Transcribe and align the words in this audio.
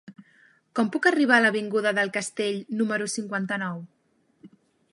Com 0.77 0.87
puc 0.95 1.07
arribar 1.09 1.35
a 1.39 1.43
l'avinguda 1.45 1.91
del 1.97 2.11
Castell 2.15 2.57
número 2.79 3.09
cinquanta-nou? 3.17 3.77